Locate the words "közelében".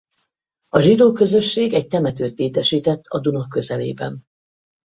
3.47-4.25